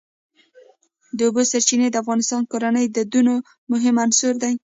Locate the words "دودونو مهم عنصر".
3.01-4.33